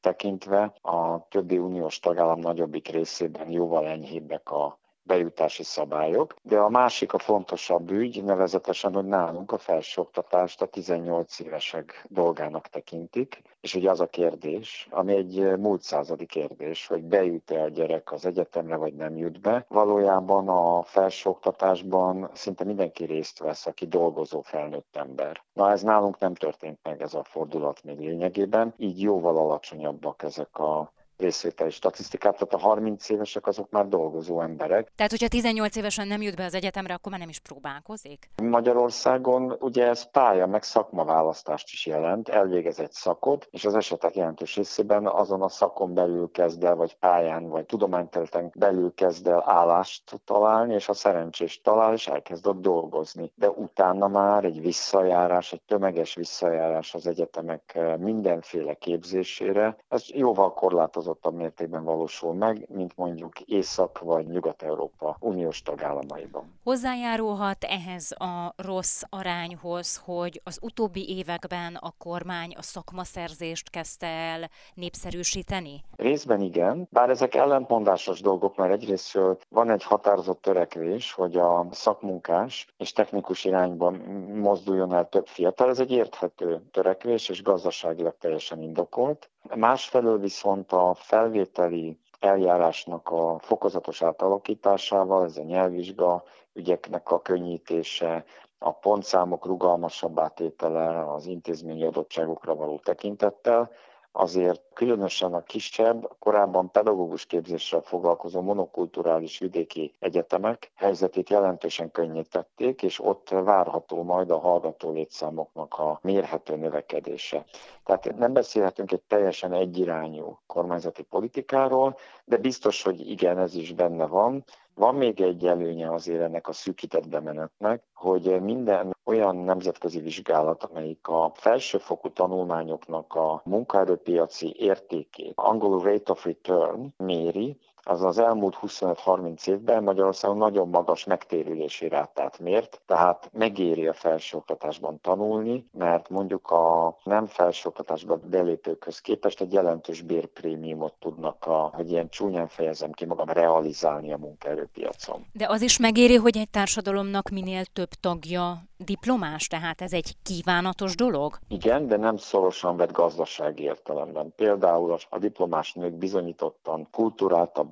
tekintve 0.00 0.74
a 0.82 1.28
többi 1.28 1.58
uniós 1.58 1.98
tagállam 1.98 2.40
nagyobbik 2.40 2.88
részében 2.88 3.50
jóval 3.50 3.86
enyhébbek 3.86 4.50
a 4.50 4.79
bejutási 5.10 5.62
szabályok, 5.62 6.34
de 6.42 6.58
a 6.58 6.68
másik 6.68 7.12
a 7.12 7.18
fontosabb 7.18 7.90
ügy, 7.90 8.24
nevezetesen, 8.24 8.94
hogy 8.94 9.04
nálunk 9.04 9.52
a 9.52 9.58
felsőoktatást 9.58 10.62
a 10.62 10.66
18 10.66 11.40
évesek 11.40 12.06
dolgának 12.08 12.68
tekintik, 12.68 13.42
és 13.60 13.74
ugye 13.74 13.90
az 13.90 14.00
a 14.00 14.06
kérdés, 14.06 14.88
ami 14.90 15.14
egy 15.14 15.56
múlt 15.58 15.82
századi 15.82 16.26
kérdés, 16.26 16.86
hogy 16.86 17.02
bejut-e 17.02 17.62
a 17.62 17.68
gyerek 17.68 18.12
az 18.12 18.26
egyetemre, 18.26 18.76
vagy 18.76 18.94
nem 18.94 19.16
jut 19.16 19.40
be. 19.40 19.64
Valójában 19.68 20.48
a 20.48 20.82
felsőoktatásban 20.82 22.30
szinte 22.32 22.64
mindenki 22.64 23.04
részt 23.04 23.38
vesz, 23.38 23.66
aki 23.66 23.86
dolgozó 23.86 24.40
felnőtt 24.40 24.96
ember. 24.96 25.42
Na 25.52 25.70
ez 25.70 25.82
nálunk 25.82 26.18
nem 26.18 26.34
történt 26.34 26.78
meg 26.82 27.02
ez 27.02 27.14
a 27.14 27.24
fordulat 27.24 27.82
még 27.84 27.98
lényegében, 27.98 28.74
így 28.76 29.00
jóval 29.02 29.36
alacsonyabbak 29.36 30.22
ezek 30.22 30.58
a 30.58 30.92
részvételi 31.20 31.70
statisztikát, 31.70 32.32
tehát 32.32 32.54
a 32.54 32.58
30 32.58 33.08
évesek 33.08 33.46
azok 33.46 33.70
már 33.70 33.88
dolgozó 33.88 34.40
emberek. 34.40 34.92
Tehát, 34.96 35.10
hogyha 35.10 35.28
18 35.28 35.76
évesen 35.76 36.06
nem 36.06 36.22
jut 36.22 36.36
be 36.36 36.44
az 36.44 36.54
egyetemre, 36.54 36.94
akkor 36.94 37.10
már 37.10 37.20
nem 37.20 37.28
is 37.28 37.38
próbálkozik? 37.38 38.30
Magyarországon 38.42 39.56
ugye 39.60 39.86
ez 39.86 40.10
pálya, 40.10 40.46
meg 40.46 40.62
szakmaválasztást 40.62 41.68
is 41.72 41.86
jelent, 41.86 42.28
elvégez 42.28 42.78
egy 42.80 42.92
szakot, 42.92 43.48
és 43.50 43.64
az 43.64 43.74
esetek 43.74 44.16
jelentős 44.16 44.56
részében 44.56 45.06
azon 45.06 45.42
a 45.42 45.48
szakon 45.48 45.94
belül 45.94 46.30
kezd 46.30 46.64
el, 46.64 46.74
vagy 46.74 46.96
pályán, 46.96 47.48
vagy 47.48 47.66
tudományterületen 47.66 48.52
belül 48.54 48.94
kezd 48.94 49.26
el 49.26 49.42
állást 49.46 50.20
találni, 50.24 50.74
és 50.74 50.88
a 50.88 50.92
szerencsés 50.92 51.60
talál, 51.60 51.92
és 51.92 52.06
elkezd 52.06 52.46
ott 52.46 52.60
dolgozni. 52.60 53.32
De 53.34 53.48
utána 53.50 54.08
már 54.08 54.44
egy 54.44 54.60
visszajárás, 54.60 55.52
egy 55.52 55.62
tömeges 55.62 56.14
visszajárás 56.14 56.94
az 56.94 57.06
egyetemek 57.06 57.78
mindenféle 57.98 58.74
képzésére, 58.74 59.76
ez 59.88 60.04
jóval 60.08 60.54
korlátozott 60.54 61.09
fokozottabb 61.10 61.34
mértékben 61.34 61.84
valósul 61.84 62.34
meg, 62.34 62.66
mint 62.68 62.96
mondjuk 62.96 63.40
Észak- 63.40 63.98
vagy 63.98 64.26
Nyugat-Európa 64.26 65.16
uniós 65.20 65.62
tagállamaiban. 65.62 66.58
Hozzájárulhat 66.64 67.64
ehhez 67.64 68.10
a 68.10 68.54
rossz 68.56 69.02
arányhoz, 69.08 70.02
hogy 70.04 70.40
az 70.44 70.58
utóbbi 70.62 71.16
években 71.16 71.74
a 71.74 71.94
kormány 71.98 72.54
a 72.56 72.62
szakmaszerzést 72.62 73.70
kezdte 73.70 74.06
el 74.06 74.50
népszerűsíteni? 74.74 75.84
Részben 75.96 76.40
igen, 76.40 76.88
bár 76.90 77.10
ezek 77.10 77.34
ellentmondásos 77.34 78.20
dolgok, 78.20 78.56
mert 78.56 78.72
egyrészt 78.72 79.18
van 79.48 79.70
egy 79.70 79.82
határozott 79.82 80.42
törekvés, 80.42 81.12
hogy 81.12 81.36
a 81.36 81.66
szakmunkás 81.70 82.66
és 82.76 82.92
technikus 82.92 83.44
irányban 83.44 83.94
mozduljon 84.34 84.94
el 84.94 85.08
több 85.08 85.26
fiatal. 85.26 85.68
Ez 85.68 85.78
egy 85.78 85.90
érthető 85.90 86.62
törekvés, 86.70 87.28
és 87.28 87.42
gazdaságilag 87.42 88.14
teljesen 88.18 88.62
indokolt. 88.62 89.30
Másfelől 89.54 90.18
viszont 90.18 90.72
a 90.72 90.94
felvételi 91.00 91.98
eljárásnak 92.20 93.08
a 93.10 93.38
fokozatos 93.38 94.02
átalakításával, 94.02 95.24
ez 95.24 95.36
a 95.36 95.42
nyelvvizsga 95.42 96.22
ügyeknek 96.52 97.10
a 97.10 97.20
könnyítése, 97.20 98.24
a 98.58 98.72
pontszámok 98.72 99.46
rugalmasabb 99.46 100.18
átétele 100.18 101.12
az 101.12 101.26
intézményi 101.26 101.84
adottságokra 101.84 102.54
való 102.54 102.78
tekintettel, 102.78 103.70
azért 104.12 104.62
különösen 104.74 105.34
a 105.34 105.42
kisebb, 105.42 106.08
korábban 106.18 106.70
pedagógus 106.70 107.26
képzéssel 107.26 107.80
foglalkozó 107.80 108.40
monokulturális 108.40 109.38
vidéki 109.38 109.94
egyetemek 109.98 110.70
helyzetét 110.74 111.30
jelentősen 111.30 111.90
könnyítették, 111.90 112.82
és 112.82 113.04
ott 113.04 113.28
várható 113.28 114.02
majd 114.02 114.30
a 114.30 114.38
hallgató 114.38 114.92
létszámoknak 114.92 115.78
a 115.78 115.98
mérhető 116.02 116.56
növekedése. 116.56 117.44
Tehát 117.84 118.16
nem 118.16 118.32
beszélhetünk 118.32 118.92
egy 118.92 119.02
teljesen 119.02 119.52
egyirányú 119.52 120.38
kormányzati 120.46 121.02
politikáról, 121.02 121.96
de 122.24 122.36
biztos, 122.36 122.82
hogy 122.82 123.10
igen, 123.10 123.38
ez 123.38 123.54
is 123.54 123.72
benne 123.72 124.06
van. 124.06 124.44
Van 124.74 124.94
még 124.94 125.20
egy 125.20 125.46
előnye 125.46 125.92
azért 125.92 126.20
ennek 126.20 126.48
a 126.48 126.52
szűkített 126.52 127.08
bemenetnek, 127.08 127.82
hogy 127.94 128.40
minden 128.42 128.96
olyan 129.10 129.36
nemzetközi 129.36 130.00
vizsgálat, 130.00 130.62
amelyik 130.64 131.08
a 131.08 131.32
felsőfokú 131.34 132.12
tanulmányoknak 132.12 133.14
a 133.14 133.40
munkaerőpiaci 133.44 134.54
értékét, 134.58 135.32
angolul 135.34 135.82
rate 135.82 136.12
of 136.12 136.24
return 136.24 136.86
méri, 136.96 137.56
az 137.82 138.02
az 138.02 138.18
elmúlt 138.18 138.58
25-30 138.62 139.46
évben 139.46 139.82
Magyarországon 139.82 140.36
nagyon 140.36 140.68
magas 140.68 141.04
megtérülési 141.04 141.88
rátát 141.88 142.38
mért, 142.38 142.80
tehát 142.86 143.30
megéri 143.32 143.86
a 143.86 143.92
felsőoktatásban 143.92 145.00
tanulni, 145.00 145.66
mert 145.72 146.08
mondjuk 146.08 146.50
a 146.50 146.96
nem 147.04 147.26
felsőoktatásban 147.26 148.22
belépőkhöz 148.30 148.98
képest 148.98 149.40
egy 149.40 149.52
jelentős 149.52 150.02
bérprémiumot 150.02 150.94
tudnak, 150.98 151.46
a, 151.46 151.70
hogy 151.74 151.90
ilyen 151.90 152.08
csúnyán 152.08 152.48
fejezem 152.48 152.90
ki 152.90 153.04
magam, 153.04 153.28
realizálni 153.28 154.12
a 154.12 154.16
munkaerőpiacon. 154.16 155.26
De 155.32 155.46
az 155.48 155.62
is 155.62 155.78
megéri, 155.78 156.14
hogy 156.14 156.36
egy 156.36 156.50
társadalomnak 156.50 157.28
minél 157.28 157.64
több 157.64 157.90
tagja 158.00 158.68
diplomás, 158.84 159.46
tehát 159.46 159.80
ez 159.80 159.92
egy 159.92 160.14
kívánatos 160.22 160.94
dolog? 160.94 161.38
Igen, 161.48 161.86
de 161.86 161.96
nem 161.96 162.16
szorosan 162.16 162.76
vett 162.76 162.92
gazdasági 162.92 163.62
értelemben. 163.62 164.32
Például 164.36 164.96
a 165.08 165.18
diplomás 165.18 165.72
nők 165.72 165.92
bizonyítottan 165.92 166.88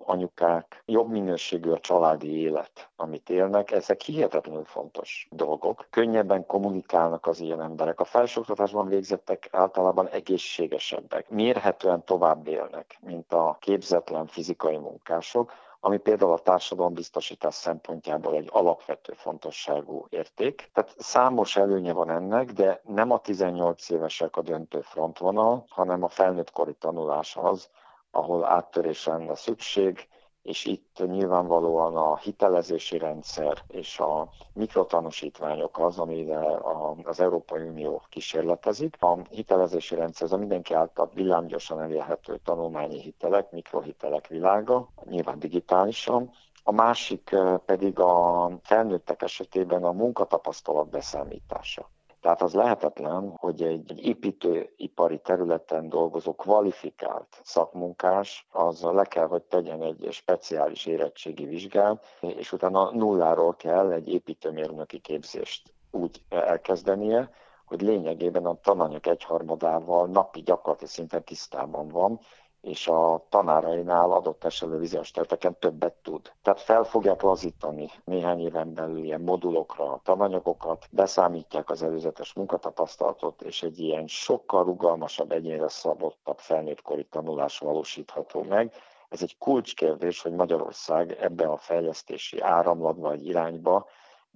anyukák, 0.04 0.82
jobb 0.86 1.10
minőségű 1.10 1.70
a 1.70 1.78
családi 1.78 2.40
élet, 2.40 2.88
amit 2.96 3.30
élnek, 3.30 3.70
ezek 3.70 4.00
hihetetlenül 4.00 4.64
fontos 4.64 5.28
dolgok. 5.30 5.86
Könnyebben 5.90 6.46
kommunikálnak 6.46 7.26
az 7.26 7.40
ilyen 7.40 7.62
emberek. 7.62 8.00
A 8.00 8.04
felsőoktatásban 8.04 8.88
végzettek 8.88 9.48
általában 9.52 10.08
egészségesebbek, 10.08 11.30
mérhetően 11.30 12.04
tovább 12.04 12.46
élnek, 12.46 12.98
mint 13.00 13.32
a 13.32 13.56
képzetlen 13.60 14.26
fizikai 14.26 14.76
munkások, 14.76 15.52
ami 15.80 15.98
például 15.98 16.32
a 16.32 16.38
társadalombiztosítás 16.38 17.54
szempontjából 17.54 18.34
egy 18.34 18.48
alapvető 18.52 19.12
fontosságú 19.12 20.06
érték. 20.08 20.70
Tehát 20.72 20.94
számos 20.98 21.56
előnye 21.56 21.92
van 21.92 22.10
ennek, 22.10 22.52
de 22.52 22.80
nem 22.84 23.10
a 23.10 23.18
18 23.18 23.90
évesek 23.90 24.36
a 24.36 24.42
döntő 24.42 24.80
frontvonal, 24.80 25.64
hanem 25.68 26.02
a 26.02 26.08
felnőtt 26.08 26.50
kori 26.50 26.74
tanulás 26.74 27.36
az, 27.36 27.70
ahol 28.10 28.44
áttörésre 28.44 29.12
lenne 29.12 29.34
szükség, 29.34 30.08
és 30.42 30.64
itt 30.64 31.02
nyilvánvalóan 31.06 31.96
a 31.96 32.16
hitelezési 32.16 32.98
rendszer 32.98 33.58
és 33.68 33.98
a 34.00 34.28
mikrotanúsítványok 34.52 35.78
az, 35.78 35.98
amire 35.98 36.60
az 37.02 37.20
Európai 37.20 37.62
Unió 37.62 38.02
kísérletezik. 38.08 38.96
A 39.02 39.18
hitelezési 39.30 39.94
rendszer 39.94 40.26
az 40.26 40.32
a 40.32 40.36
mindenki 40.36 40.74
által 40.74 41.10
villámgyorsan 41.14 41.80
elérhető 41.80 42.36
tanulmányi 42.44 43.00
hitelek, 43.00 43.50
mikrohitelek 43.50 44.26
világa, 44.26 44.88
nyilván 45.04 45.38
digitálisan, 45.38 46.30
a 46.62 46.72
másik 46.72 47.36
pedig 47.64 47.98
a 47.98 48.50
felnőttek 48.62 49.22
esetében 49.22 49.84
a 49.84 49.92
munkatapasztalat 49.92 50.88
beszámítása. 50.88 51.90
Tehát 52.20 52.42
az 52.42 52.54
lehetetlen, 52.54 53.34
hogy 53.36 53.62
egy, 53.62 54.06
építőipari 54.06 55.18
területen 55.18 55.88
dolgozó 55.88 56.34
kvalifikált 56.34 57.40
szakmunkás 57.42 58.46
az 58.50 58.82
le 58.82 59.04
kell, 59.04 59.26
hogy 59.26 59.42
tegyen 59.42 59.82
egy 59.82 60.08
speciális 60.10 60.86
érettségi 60.86 61.44
vizsgát, 61.44 62.04
és 62.20 62.52
utána 62.52 62.90
nulláról 62.90 63.56
kell 63.56 63.92
egy 63.92 64.08
építőmérnöki 64.08 64.98
képzést 64.98 65.72
úgy 65.90 66.22
elkezdenie, 66.28 67.30
hogy 67.64 67.80
lényegében 67.80 68.46
a 68.46 68.60
tananyag 68.60 69.06
egyharmadával 69.06 70.06
napi 70.06 70.42
gyakorlati 70.42 70.86
szinten 70.86 71.24
tisztában 71.24 71.88
van, 71.88 72.20
és 72.60 72.88
a 72.88 73.26
tanárainál 73.28 74.12
adott 74.12 74.44
esetben 74.44 74.78
bizonyos 74.78 75.10
többet 75.58 75.94
tud. 76.02 76.32
Tehát 76.42 76.60
fel 76.60 76.84
fogják 76.84 77.22
lazítani 77.22 77.90
néhány 78.04 78.40
éven 78.40 78.74
belül 78.74 78.98
ilyen 79.04 79.20
modulokra 79.20 79.84
a 79.92 80.00
tananyagokat, 80.02 80.88
beszámítják 80.90 81.70
az 81.70 81.82
előzetes 81.82 82.32
munkatapasztalatot, 82.32 83.42
és 83.42 83.62
egy 83.62 83.78
ilyen 83.78 84.06
sokkal 84.06 84.64
rugalmasabb, 84.64 85.32
egyénre 85.32 85.68
szabottabb 85.68 86.38
felnőttkori 86.38 87.04
tanulás 87.04 87.58
valósítható 87.58 88.42
meg. 88.42 88.72
Ez 89.08 89.22
egy 89.22 89.38
kulcskérdés, 89.38 90.22
hogy 90.22 90.32
Magyarország 90.32 91.16
ebbe 91.20 91.46
a 91.46 91.56
fejlesztési 91.56 92.40
áramlatba 92.40 93.08
vagy 93.08 93.26
irányba 93.26 93.86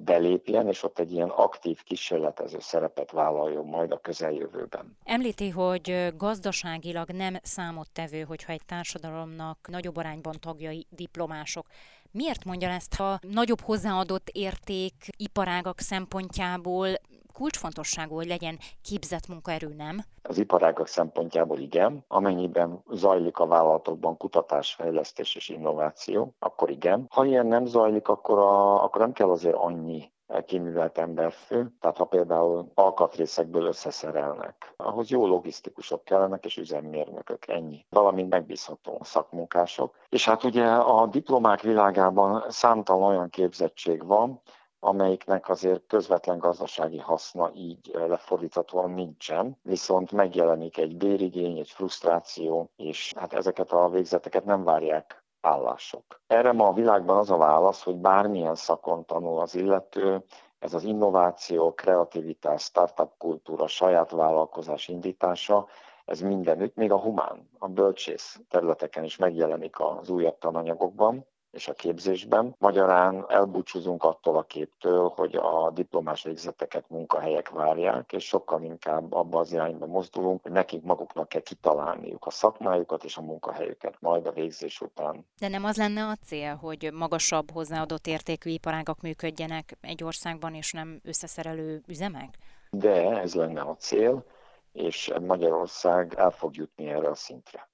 belépjen, 0.04 0.68
és 0.68 0.82
ott 0.82 0.98
egy 0.98 1.12
ilyen 1.12 1.28
aktív 1.28 1.82
kísérletező 1.82 2.58
szerepet 2.60 3.10
vállaljon 3.10 3.66
majd 3.66 3.92
a 3.92 4.00
közeljövőben. 4.00 4.96
Említi, 5.04 5.48
hogy 5.48 6.12
gazdaságilag 6.16 7.10
nem 7.10 7.36
számottevő, 7.42 8.22
hogyha 8.22 8.52
egy 8.52 8.64
társadalomnak 8.66 9.68
nagyobb 9.70 9.96
arányban 9.96 10.36
tagjai 10.40 10.86
diplomások. 10.90 11.66
Miért 12.10 12.44
mondja 12.44 12.68
ezt, 12.68 12.94
ha 12.94 13.18
nagyobb 13.20 13.60
hozzáadott 13.60 14.28
érték 14.28 14.92
iparágak 15.16 15.80
szempontjából 15.80 16.88
kulcsfontosságú, 17.32 18.14
hogy 18.14 18.26
legyen 18.26 18.58
képzett 18.82 19.28
munkaerő, 19.28 19.74
nem? 19.76 20.00
Az 20.22 20.38
iparágak 20.38 20.86
szempontjából 20.86 21.58
igen. 21.58 22.04
Amennyiben 22.08 22.82
zajlik 22.90 23.38
a 23.38 23.46
vállalatokban 23.46 24.16
kutatás, 24.16 24.74
fejlesztés 24.74 25.34
és 25.34 25.48
innováció, 25.48 26.34
akkor 26.38 26.70
igen. 26.70 27.06
Ha 27.10 27.24
ilyen 27.24 27.46
nem 27.46 27.66
zajlik, 27.66 28.08
akkor, 28.08 28.38
a, 28.38 28.84
akkor 28.84 29.00
nem 29.00 29.12
kell 29.12 29.30
azért 29.30 29.56
annyi 29.56 30.10
kiművelt 30.40 30.98
emberfő, 30.98 31.72
tehát 31.80 31.96
ha 31.96 32.04
például 32.04 32.70
alkatrészekből 32.74 33.66
összeszerelnek, 33.66 34.74
ahhoz 34.76 35.10
jó 35.10 35.26
logisztikusok 35.26 36.04
kellenek 36.04 36.44
és 36.44 36.56
üzemmérnökök, 36.56 37.48
ennyi. 37.48 37.86
Valamint 37.90 38.30
megbízható 38.30 38.98
szakmunkások. 39.02 39.96
És 40.08 40.24
hát 40.24 40.44
ugye 40.44 40.66
a 40.66 41.06
diplomák 41.06 41.60
világában 41.60 42.44
számtalan 42.48 43.08
olyan 43.08 43.28
képzettség 43.28 44.06
van, 44.06 44.40
amelyiknek 44.84 45.48
azért 45.48 45.86
közvetlen 45.86 46.38
gazdasági 46.38 46.98
haszna 46.98 47.50
így 47.54 47.90
lefordíthatóan 47.92 48.90
nincsen, 48.90 49.58
viszont 49.62 50.12
megjelenik 50.12 50.78
egy 50.78 50.96
bérigény, 50.96 51.58
egy 51.58 51.70
frusztráció, 51.70 52.70
és 52.76 53.12
hát 53.16 53.32
ezeket 53.32 53.72
a 53.72 53.88
végzeteket 53.88 54.44
nem 54.44 54.64
várják 54.64 55.24
állások. 55.40 56.20
Erre 56.26 56.52
ma 56.52 56.66
a 56.66 56.72
világban 56.72 57.16
az 57.16 57.30
a 57.30 57.36
válasz, 57.36 57.82
hogy 57.82 57.96
bármilyen 57.96 58.54
szakon 58.54 59.04
tanul 59.04 59.40
az 59.40 59.54
illető, 59.54 60.24
ez 60.58 60.74
az 60.74 60.84
innováció, 60.84 61.74
kreativitás, 61.74 62.62
startup 62.62 63.12
kultúra, 63.18 63.66
saját 63.66 64.10
vállalkozás 64.10 64.88
indítása, 64.88 65.66
ez 66.04 66.20
mindenütt, 66.20 66.76
még 66.76 66.92
a 66.92 66.98
humán, 66.98 67.48
a 67.58 67.68
bölcsész 67.68 68.40
területeken 68.48 69.04
is 69.04 69.16
megjelenik 69.16 69.80
az 69.80 70.08
újabb 70.10 70.38
tananyagokban 70.38 71.26
és 71.52 71.68
a 71.68 71.72
képzésben. 71.72 72.54
Magyarán 72.58 73.24
elbúcsúzunk 73.28 74.04
attól 74.04 74.36
a 74.36 74.42
képtől, 74.42 75.12
hogy 75.16 75.34
a 75.34 75.70
diplomás 75.70 76.22
végzeteket 76.22 76.88
munkahelyek 76.88 77.48
várják, 77.48 78.12
és 78.12 78.24
sokkal 78.24 78.62
inkább 78.62 79.12
abba 79.12 79.38
az 79.38 79.52
irányba 79.52 79.86
mozdulunk, 79.86 80.42
hogy 80.42 80.52
nekik 80.52 80.82
maguknak 80.82 81.28
kell 81.28 81.40
kitalálniuk 81.40 82.26
a 82.26 82.30
szakmájukat 82.30 83.04
és 83.04 83.16
a 83.16 83.22
munkahelyüket 83.22 83.96
majd 84.00 84.26
a 84.26 84.32
végzés 84.32 84.80
után. 84.80 85.26
De 85.38 85.48
nem 85.48 85.64
az 85.64 85.76
lenne 85.76 86.06
a 86.06 86.16
cél, 86.24 86.54
hogy 86.54 86.90
magasabb 86.92 87.50
hozzáadott 87.50 88.06
értékű 88.06 88.50
iparágak 88.50 89.00
működjenek 89.00 89.76
egy 89.80 90.04
országban, 90.04 90.54
és 90.54 90.72
nem 90.72 91.00
összeszerelő 91.04 91.82
üzemek? 91.86 92.38
De 92.70 93.18
ez 93.18 93.34
lenne 93.34 93.60
a 93.60 93.76
cél, 93.76 94.24
és 94.72 95.12
Magyarország 95.20 96.14
el 96.16 96.30
fog 96.30 96.56
jutni 96.56 96.88
erre 96.88 97.08
a 97.08 97.14
szintre. 97.14 97.70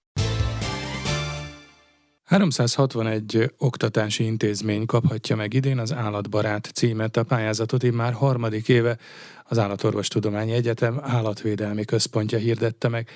361 2.29 3.53
oktatási 3.59 4.25
intézmény 4.25 4.87
kaphatja 4.87 5.37
meg 5.37 5.55
idén 5.55 5.79
az 5.79 5.93
Állatbarát 5.93 6.71
címet. 6.75 7.17
A 7.17 7.23
pályázatot 7.23 7.93
már 7.93 8.13
harmadik 8.13 8.69
éve 8.69 8.99
az 9.45 9.59
Állatorvostudományi 9.59 10.53
Egyetem 10.53 11.01
állatvédelmi 11.03 11.85
központja 11.85 12.39
hirdette 12.39 12.89
meg. 12.89 13.09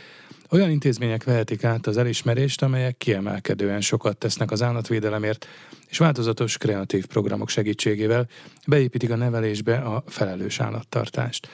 Olyan 0.51 0.71
intézmények 0.71 1.25
vehetik 1.25 1.65
át 1.65 1.87
az 1.87 1.97
elismerést, 1.97 2.63
amelyek 2.63 2.97
kiemelkedően 2.97 3.81
sokat 3.81 4.17
tesznek 4.17 4.51
az 4.51 4.63
állatvédelemért, 4.63 5.47
és 5.89 5.99
változatos 5.99 6.57
kreatív 6.57 7.07
programok 7.07 7.49
segítségével 7.49 8.27
beépítik 8.67 9.11
a 9.11 9.17
nevelésbe 9.17 9.77
a 9.77 10.03
felelős 10.07 10.61
állattartást. 10.61 11.49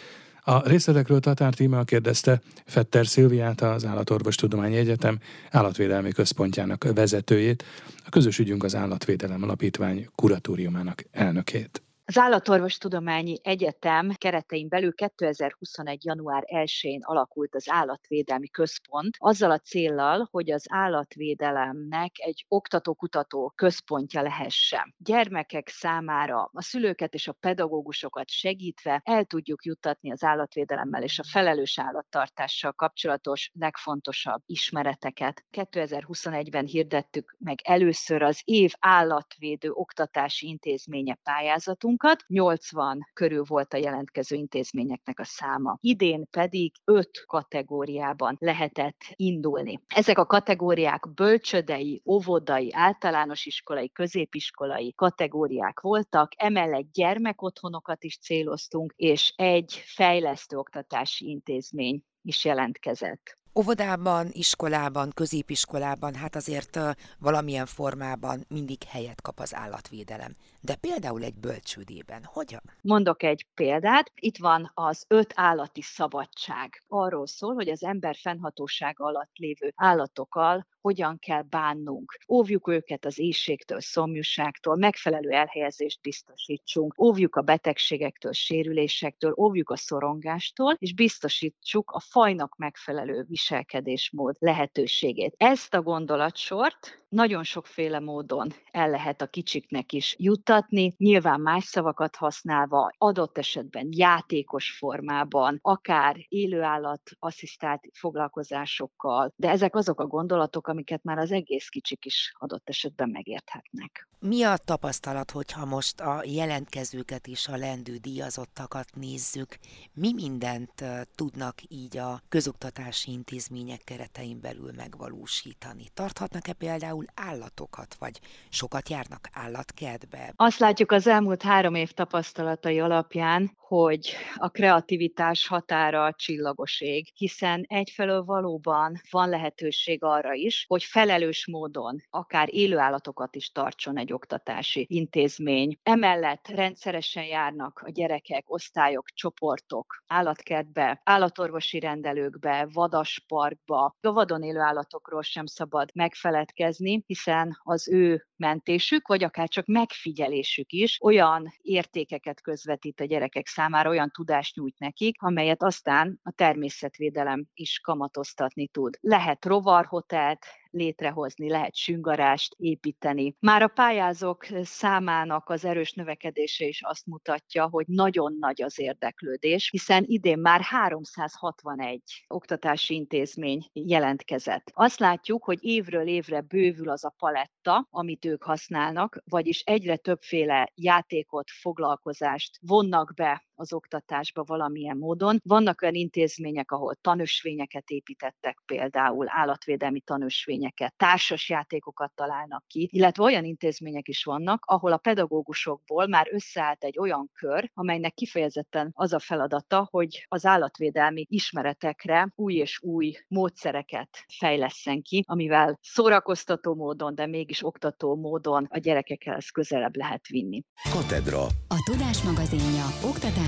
A 0.48 0.68
részletekről 0.68 1.20
Tatár 1.20 1.54
Tímea 1.54 1.84
kérdezte 1.84 2.40
Fetter 2.64 3.06
Szilviát, 3.06 3.60
az 3.60 3.84
Állatorvostudományi 3.84 4.76
Egyetem 4.76 5.18
állatvédelmi 5.50 6.12
központjának 6.12 6.86
vezetőjét, 6.94 7.64
a 8.04 8.08
közös 8.08 8.38
ügyünk 8.38 8.64
az 8.64 8.74
Állatvédelem 8.74 9.42
Alapítvány 9.42 10.08
kuratóriumának 10.14 11.04
elnökét. 11.10 11.82
Az 12.10 12.18
Állatorvostudományi 12.18 13.38
Egyetem 13.42 14.10
keretein 14.14 14.68
belül 14.68 14.94
2021. 14.94 16.04
január 16.04 16.42
1-én 16.46 17.00
alakult 17.02 17.54
az 17.54 17.64
Állatvédelmi 17.70 18.48
Központ, 18.48 19.16
azzal 19.18 19.50
a 19.50 19.58
céllal, 19.58 20.28
hogy 20.30 20.50
az 20.50 20.64
állatvédelemnek 20.68 22.10
egy 22.14 22.44
oktató-kutató 22.48 23.52
központja 23.54 24.22
lehessen. 24.22 24.94
Gyermekek 24.98 25.68
számára 25.68 26.50
a 26.52 26.62
szülőket 26.62 27.14
és 27.14 27.28
a 27.28 27.32
pedagógusokat 27.32 28.28
segítve 28.28 29.00
el 29.04 29.24
tudjuk 29.24 29.64
juttatni 29.64 30.10
az 30.12 30.24
állatvédelemmel 30.24 31.02
és 31.02 31.18
a 31.18 31.24
felelős 31.24 31.78
állattartással 31.78 32.72
kapcsolatos 32.72 33.50
legfontosabb 33.54 34.42
ismereteket. 34.46 35.44
2021-ben 35.52 36.66
hirdettük 36.66 37.36
meg 37.38 37.58
először 37.64 38.22
az 38.22 38.40
év 38.44 38.72
állatvédő 38.78 39.70
oktatási 39.70 40.46
intézménye 40.46 41.18
pályázatunk, 41.22 41.96
munkat, 42.00 42.24
80 42.26 42.98
körül 43.12 43.44
volt 43.46 43.74
a 43.74 43.76
jelentkező 43.76 44.36
intézményeknek 44.36 45.20
a 45.20 45.24
száma. 45.24 45.78
Idén 45.80 46.26
pedig 46.30 46.72
5 46.84 47.24
kategóriában 47.26 48.36
lehetett 48.38 48.96
indulni. 49.14 49.80
Ezek 49.86 50.18
a 50.18 50.26
kategóriák 50.26 51.12
bölcsödei, 51.14 52.02
óvodai, 52.04 52.72
általános 52.72 53.46
iskolai, 53.46 53.90
középiskolai 53.90 54.92
kategóriák 54.96 55.80
voltak, 55.80 56.32
emellett 56.36 56.92
gyermekotthonokat 56.92 58.04
is 58.04 58.18
céloztunk, 58.18 58.92
és 58.96 59.32
egy 59.36 59.82
fejlesztő 59.84 60.56
oktatási 60.56 61.28
intézmény 61.28 62.02
is 62.22 62.44
jelentkezett. 62.44 63.37
Óvodában, 63.54 64.28
iskolában, 64.32 65.10
középiskolában, 65.14 66.14
hát 66.14 66.36
azért 66.36 66.78
valamilyen 67.18 67.66
formában 67.66 68.44
mindig 68.48 68.82
helyet 68.82 69.20
kap 69.20 69.40
az 69.40 69.54
állatvédelem. 69.54 70.36
De 70.60 70.74
például 70.74 71.22
egy 71.22 71.34
bölcsődében 71.34 72.24
hogyan? 72.24 72.62
Mondok 72.80 73.22
egy 73.22 73.46
példát. 73.54 74.12
Itt 74.14 74.38
van 74.38 74.70
az 74.74 75.04
öt 75.08 75.32
állati 75.34 75.82
szabadság. 75.82 76.82
Arról 76.88 77.26
szól, 77.26 77.54
hogy 77.54 77.68
az 77.68 77.84
ember 77.84 78.16
fennhatósága 78.16 79.04
alatt 79.04 79.36
lévő 79.36 79.72
állatokkal 79.76 80.66
hogyan 80.88 81.18
kell 81.18 81.42
bánnunk. 81.42 82.18
Óvjuk 82.28 82.68
őket 82.68 83.04
az 83.04 83.18
éjségtől, 83.18 83.80
szomjúságtól, 83.80 84.76
megfelelő 84.76 85.30
elhelyezést 85.30 86.00
biztosítsunk, 86.00 87.00
óvjuk 87.00 87.36
a 87.36 87.42
betegségektől, 87.42 88.32
sérülésektől, 88.32 89.34
óvjuk 89.36 89.70
a 89.70 89.76
szorongástól, 89.76 90.74
és 90.78 90.94
biztosítsuk 90.94 91.90
a 91.90 92.00
fajnak 92.00 92.56
megfelelő 92.56 93.24
viselkedésmód 93.28 94.36
lehetőségét. 94.38 95.34
Ezt 95.36 95.74
a 95.74 95.82
gondolatsort 95.82 96.98
nagyon 97.08 97.42
sokféle 97.42 98.00
módon 98.00 98.48
el 98.70 98.90
lehet 98.90 99.22
a 99.22 99.26
kicsiknek 99.26 99.92
is 99.92 100.14
juttatni, 100.18 100.94
nyilván 100.96 101.40
más 101.40 101.64
szavakat 101.64 102.16
használva, 102.16 102.90
adott 102.98 103.38
esetben 103.38 103.88
játékos 103.90 104.70
formában, 104.78 105.58
akár 105.62 106.16
élőállat 106.28 107.02
asszisztált 107.18 107.88
foglalkozásokkal, 107.92 109.32
de 109.36 109.50
ezek 109.50 109.74
azok 109.74 110.00
a 110.00 110.06
gondolatok, 110.06 110.68
amiket 110.78 111.04
már 111.04 111.18
az 111.18 111.32
egész 111.32 111.68
kicsik 111.68 112.04
is 112.04 112.34
adott 112.38 112.68
esetben 112.68 113.08
megérthetnek. 113.08 114.08
Mi 114.20 114.42
a 114.42 114.56
tapasztalat, 114.56 115.30
hogyha 115.30 115.64
most 115.64 116.00
a 116.00 116.22
jelentkezőket 116.24 117.26
és 117.26 117.48
a 117.48 117.56
lendő 117.56 117.96
díjazottakat 117.96 118.88
nézzük? 118.94 119.58
Mi 119.92 120.12
mindent 120.12 120.84
tudnak 121.14 121.54
így 121.68 121.96
a 121.96 122.22
közoktatási 122.28 123.10
intézmények 123.10 123.80
keretein 123.84 124.40
belül 124.40 124.70
megvalósítani? 124.76 125.84
Tarthatnak-e 125.94 126.52
például 126.52 127.04
állatokat, 127.14 127.94
vagy 127.98 128.20
sokat 128.48 128.88
járnak 128.88 129.28
állatkertbe? 129.32 130.32
Azt 130.36 130.58
látjuk 130.58 130.92
az 130.92 131.06
elmúlt 131.06 131.42
három 131.42 131.74
év 131.74 131.92
tapasztalatai 131.92 132.80
alapján, 132.80 133.56
hogy 133.68 134.14
a 134.34 134.48
kreativitás 134.48 135.46
határa 135.46 136.04
a 136.04 136.12
csillagoség, 136.12 137.08
hiszen 137.14 137.64
egyfelől 137.66 138.24
valóban 138.24 139.00
van 139.10 139.28
lehetőség 139.28 140.02
arra 140.02 140.32
is, 140.32 140.64
hogy 140.68 140.84
felelős 140.84 141.46
módon 141.46 141.96
akár 142.10 142.54
élőállatokat 142.54 143.36
is 143.36 143.52
tartson 143.52 143.98
egy 143.98 144.12
oktatási 144.12 144.86
intézmény. 144.90 145.78
Emellett 145.82 146.48
rendszeresen 146.48 147.24
járnak 147.24 147.82
a 147.84 147.90
gyerekek, 147.90 148.50
osztályok, 148.50 149.08
csoportok 149.08 150.02
állatkertbe, 150.06 151.00
állatorvosi 151.04 151.78
rendelőkbe, 151.78 152.68
vadasparkba. 152.72 153.96
A 154.00 154.12
vadon 154.12 154.42
élő 154.42 154.60
állatokról 154.60 155.22
sem 155.22 155.46
szabad 155.46 155.90
megfeledkezni, 155.94 157.02
hiszen 157.06 157.60
az 157.62 157.88
ő 157.88 158.26
mentésük, 158.36 159.08
vagy 159.08 159.24
akár 159.24 159.48
csak 159.48 159.66
megfigyelésük 159.66 160.72
is 160.72 160.98
olyan 161.00 161.54
értékeket 161.62 162.40
közvetít 162.40 163.00
a 163.00 163.04
gyerekek 163.04 163.46
számára, 163.58 163.90
olyan 163.90 164.10
tudást 164.10 164.56
nyújt 164.56 164.78
nekik, 164.78 165.22
amelyet 165.22 165.62
aztán 165.62 166.20
a 166.22 166.30
természetvédelem 166.30 167.46
is 167.54 167.80
kamatoztatni 167.80 168.68
tud. 168.68 168.98
Lehet 169.00 169.44
rovarhotelt, 169.44 170.46
létrehozni, 170.70 171.48
lehet 171.48 171.74
süngarást 171.74 172.54
építeni. 172.56 173.34
Már 173.40 173.62
a 173.62 173.68
pályázók 173.68 174.46
számának 174.62 175.48
az 175.48 175.64
erős 175.64 175.92
növekedése 175.92 176.64
is 176.66 176.82
azt 176.82 177.06
mutatja, 177.06 177.68
hogy 177.68 177.84
nagyon 177.86 178.36
nagy 178.40 178.62
az 178.62 178.78
érdeklődés, 178.78 179.70
hiszen 179.70 180.04
idén 180.06 180.38
már 180.38 180.60
361 180.60 182.02
oktatási 182.28 182.94
intézmény 182.94 183.66
jelentkezett. 183.72 184.70
Azt 184.74 184.98
látjuk, 184.98 185.44
hogy 185.44 185.58
évről 185.64 186.06
évre 186.06 186.40
bővül 186.40 186.88
az 186.88 187.04
a 187.04 187.14
paletta, 187.18 187.86
amit 187.90 188.24
ők 188.24 188.42
használnak, 188.42 189.22
vagyis 189.24 189.60
egyre 189.60 189.96
többféle 189.96 190.72
játékot, 190.74 191.50
foglalkozást 191.50 192.58
vonnak 192.60 193.12
be 193.14 193.47
az 193.58 193.72
oktatásba 193.72 194.44
valamilyen 194.44 194.96
módon. 194.96 195.40
Vannak 195.44 195.82
olyan 195.82 195.94
intézmények, 195.94 196.70
ahol 196.70 196.94
tanösvényeket 197.00 197.90
építettek, 197.90 198.58
például 198.66 199.26
állatvédelmi 199.28 200.00
tanösvényeket, 200.00 200.94
társas 200.96 201.48
játékokat 201.48 202.12
találnak 202.14 202.64
ki, 202.66 202.88
illetve 202.92 203.22
olyan 203.22 203.44
intézmények 203.44 204.08
is 204.08 204.24
vannak, 204.24 204.64
ahol 204.66 204.92
a 204.92 204.96
pedagógusokból 204.96 206.06
már 206.06 206.28
összeállt 206.30 206.84
egy 206.84 206.98
olyan 206.98 207.30
kör, 207.32 207.70
amelynek 207.74 208.14
kifejezetten 208.14 208.90
az 208.94 209.12
a 209.12 209.18
feladata, 209.18 209.88
hogy 209.90 210.26
az 210.28 210.46
állatvédelmi 210.46 211.26
ismeretekre 211.28 212.32
új 212.34 212.54
és 212.54 212.80
új 212.82 213.12
módszereket 213.28 214.08
fejleszen 214.38 215.02
ki, 215.02 215.24
amivel 215.26 215.78
szórakoztató 215.82 216.74
módon, 216.74 217.14
de 217.14 217.26
mégis 217.26 217.64
oktató 217.64 218.16
módon 218.16 218.66
a 218.70 218.78
gyerekekhez 218.78 219.48
közelebb 219.48 219.96
lehet 219.96 220.26
vinni. 220.26 220.62
Katedra. 220.92 221.42
A 221.68 221.82
Tudás 221.90 222.22
magazinja 222.22 222.84
oktatás 223.04 223.47